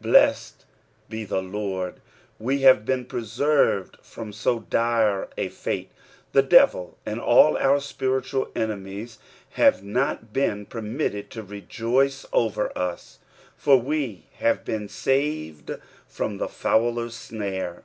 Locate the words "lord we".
1.42-2.60